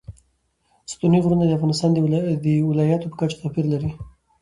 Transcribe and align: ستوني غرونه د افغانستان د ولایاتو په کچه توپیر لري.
ستوني 0.91 1.17
غرونه 1.23 1.43
د 1.45 1.51
افغانستان 1.57 1.89
د 1.93 1.97
ولایاتو 2.69 3.09
په 3.11 3.17
کچه 3.19 3.37
توپیر 3.41 3.65
لري. 3.73 3.91